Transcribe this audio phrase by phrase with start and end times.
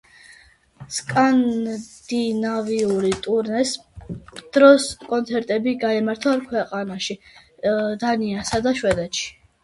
[0.93, 3.73] სკანდინავიური ტურნეს
[4.57, 7.17] დროს კონცერტები გაიმართა ორ ქვეყანაში
[8.05, 9.29] დანიასა და შვედეთში.